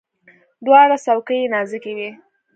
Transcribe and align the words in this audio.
دواړه 0.65 0.95
څوکي 1.05 1.37
یې 1.41 1.51
نازکې 1.53 1.91
وي. 1.97 2.09